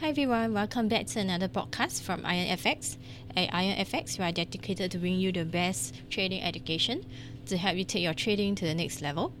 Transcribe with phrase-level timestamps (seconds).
[0.00, 2.96] Hi everyone, welcome back to another podcast from Iron FX.
[3.36, 7.04] At Iron FX, we are dedicated to bring you the best trading education
[7.46, 9.32] to help you take your trading to the next level.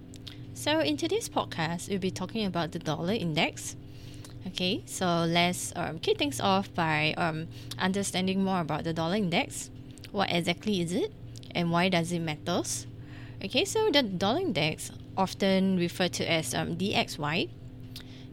[0.54, 3.76] So, in today's podcast, we'll be talking about the dollar index.
[4.48, 7.46] Okay, so let's um, kick things off by um,
[7.78, 9.70] understanding more about the dollar index.
[10.10, 11.12] What exactly is it,
[11.52, 12.64] and why does it matter?
[13.44, 17.48] Okay, so the dollar index, often referred to as um, DXY,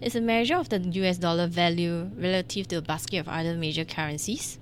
[0.01, 3.85] is a measure of the US dollar value relative to a basket of other major
[3.85, 4.59] currencies.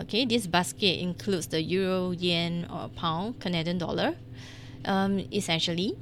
[0.00, 4.14] Okay, this basket includes the euro, yen, or pound, Canadian dollar.
[4.84, 5.96] Um, essentially,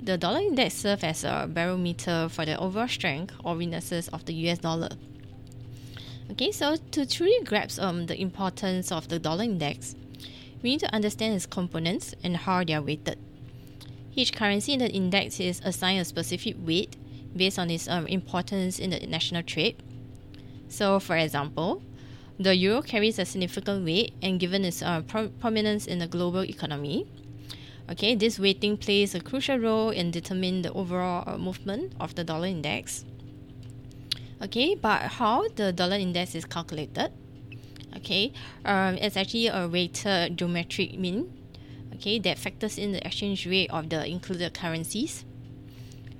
[0.00, 4.34] the dollar index serves as a barometer for the overall strength or weaknesses of the
[4.34, 4.90] US dollar.
[6.30, 9.94] Okay, so to truly grasp um, the importance of the dollar index,
[10.62, 13.18] we need to understand its components and how they are weighted.
[14.14, 16.96] Each currency in the index is assigned a specific weight
[17.36, 19.82] based on its um, importance in the national trade.
[20.68, 21.82] So, for example,
[22.38, 26.42] the euro carries a significant weight, and given its uh, pro- prominence in the global
[26.42, 27.06] economy,
[27.90, 32.24] okay, this weighting plays a crucial role in determining the overall uh, movement of the
[32.24, 33.04] dollar index.
[34.42, 37.12] Okay, but how the dollar index is calculated?
[37.96, 38.32] Okay,
[38.64, 41.32] um, it's actually a weighted geometric mean.
[41.94, 45.24] Okay, that factors in the exchange rate of the included currencies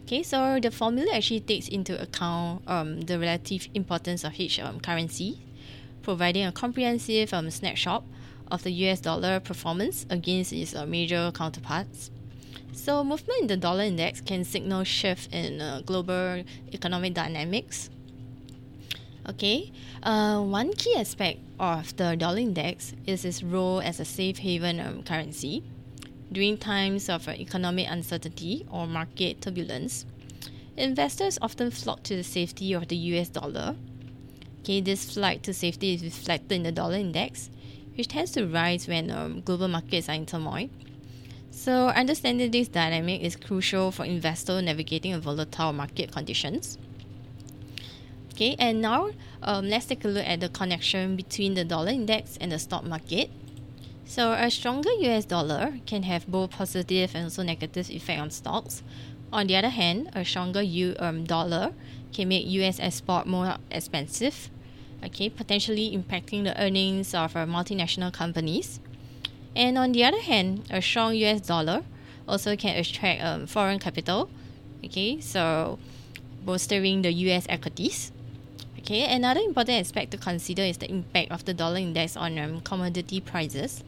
[0.05, 4.79] Okay, so the formula actually takes into account um, the relative importance of each um,
[4.79, 5.39] currency,
[6.03, 8.05] providing a comprehensive um, snapshot
[8.51, 12.11] of the US dollar performance against its uh, major counterparts.
[12.75, 17.89] So, movement in the dollar index can signal shift in uh, global economic dynamics.
[19.27, 24.37] Okay, uh, one key aspect of the dollar index is its role as a safe
[24.37, 25.65] haven um, currency
[26.33, 30.07] during times of uh, economic uncertainty or market turbulence,
[30.77, 33.77] investors often flock to the safety of the US dollar.
[34.61, 37.51] Okay, this flight to safety is reflected in the dollar index,
[37.97, 40.69] which tends to rise when um, global markets are in turmoil.
[41.51, 46.79] So, understanding this dynamic is crucial for investors navigating volatile market conditions.
[48.33, 49.11] Okay, and now
[49.43, 52.85] um, let's take a look at the connection between the dollar index and the stock
[52.85, 53.31] market.
[54.07, 58.83] So a stronger US dollar can have both positive and also negative effect on stocks.
[59.33, 61.73] On the other hand, a stronger U um, dollar
[62.13, 64.51] can make US export more expensive,
[65.03, 68.79] okay, potentially impacting the earnings of uh, multinational companies.
[69.57, 71.83] And on the other hand, a strong US dollar
[72.29, 74.29] also can attract um, foreign capital,
[74.85, 75.79] okay, so
[76.45, 78.13] bolstering the US equities.
[78.79, 82.61] Okay, another important aspect to consider is the impact of the dollar index on um,
[82.61, 83.83] commodity prices.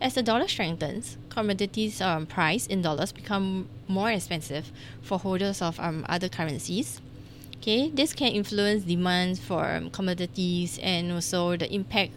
[0.00, 4.70] As the dollar strengthens, commodities um, price in dollars become more expensive
[5.02, 7.00] for holders of um, other currencies.
[7.56, 12.12] Okay, this can influence demand for um, commodities and also the impact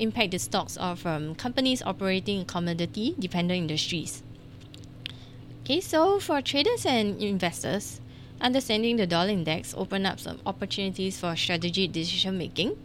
[0.00, 4.22] impact the stocks of um, companies operating in commodity dependent industries.
[5.62, 8.00] Okay, so for traders and investors,
[8.40, 12.76] understanding the dollar index open up some opportunities for strategic decision making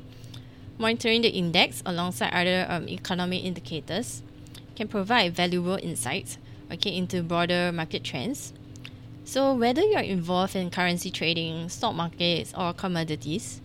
[0.78, 4.24] Monitoring the index alongside other um, economic indicators
[4.76, 6.38] can provide valuable insights
[6.72, 8.54] okay, into broader market trends.
[9.24, 13.62] So, whether you're involved in currency trading, stock markets, or commodities,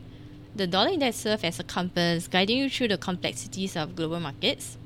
[0.54, 4.76] the dollar index serves as a compass guiding you through the complexities of global markets.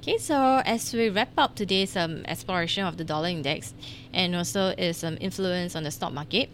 [0.00, 3.74] Okay, so as we wrap up today's um, exploration of the dollar index
[4.12, 6.50] and also its um, influence on the stock market,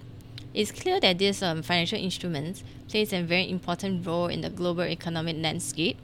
[0.54, 4.84] it's clear that this um, financial instrument plays a very important role in the global
[4.84, 5.98] economic landscape.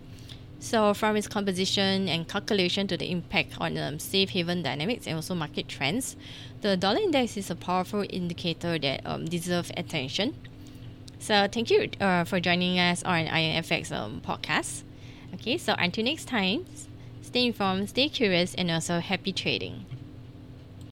[0.58, 5.16] So, from its composition and calculation to the impact on um, safe haven dynamics and
[5.16, 6.16] also market trends,
[6.60, 10.34] the dollar index is a powerful indicator that um, deserves attention.
[11.18, 14.82] So, thank you uh, for joining us on Iron FX um, podcast.
[15.34, 16.66] Okay, so until next time,
[17.22, 19.86] stay informed, stay curious, and also happy trading.